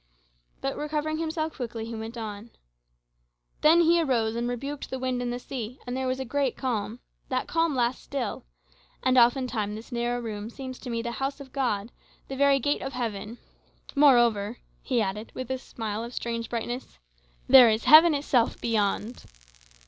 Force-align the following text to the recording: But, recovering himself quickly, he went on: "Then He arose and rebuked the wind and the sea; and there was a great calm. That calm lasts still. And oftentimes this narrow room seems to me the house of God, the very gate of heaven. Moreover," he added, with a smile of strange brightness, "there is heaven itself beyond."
But, 0.61 0.75
recovering 0.77 1.19
himself 1.19 1.53
quickly, 1.57 1.85
he 1.85 1.93
went 1.93 2.17
on: 2.17 2.49
"Then 3.61 3.81
He 3.81 4.01
arose 4.01 4.35
and 4.35 4.49
rebuked 4.49 4.89
the 4.89 4.97
wind 4.97 5.21
and 5.21 5.31
the 5.31 5.37
sea; 5.37 5.77
and 5.85 5.95
there 5.95 6.07
was 6.07 6.19
a 6.19 6.25
great 6.25 6.57
calm. 6.57 6.99
That 7.29 7.47
calm 7.47 7.75
lasts 7.75 8.01
still. 8.01 8.43
And 9.03 9.15
oftentimes 9.15 9.75
this 9.75 9.91
narrow 9.91 10.19
room 10.19 10.49
seems 10.49 10.79
to 10.79 10.89
me 10.89 11.03
the 11.03 11.11
house 11.11 11.39
of 11.39 11.53
God, 11.53 11.91
the 12.29 12.35
very 12.35 12.57
gate 12.59 12.81
of 12.81 12.93
heaven. 12.93 13.37
Moreover," 13.95 14.57
he 14.81 15.03
added, 15.03 15.31
with 15.35 15.51
a 15.51 15.59
smile 15.59 16.03
of 16.03 16.15
strange 16.15 16.49
brightness, 16.49 16.97
"there 17.47 17.69
is 17.69 17.83
heaven 17.83 18.15
itself 18.15 18.59
beyond." 18.59 19.25